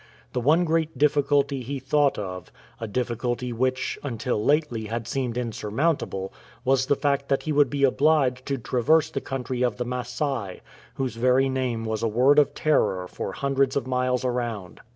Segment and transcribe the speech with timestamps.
[0.33, 6.33] The one great difficulty he thought of, a difficulty which until lately had seemed insurmountable,
[6.65, 10.61] was the fact that he would be obliged to traverse the country of the Masai,
[10.95, 14.79] whose very name was a word of terror for hundreds of miles around.